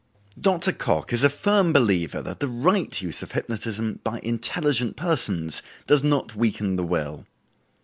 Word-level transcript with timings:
Dr. 0.39 0.71
Cocke 0.71 1.13
is 1.13 1.23
a 1.23 1.29
firm 1.29 1.71
believer 1.73 2.23
that 2.23 2.39
the 2.39 2.47
right 2.47 2.99
use 3.03 3.21
of 3.21 3.33
hypnotism 3.33 3.99
by 4.03 4.19
intelligent 4.23 4.95
persons 4.97 5.61
does 5.85 6.03
not 6.03 6.35
weaken 6.35 6.75
the 6.75 6.83
will. 6.83 7.27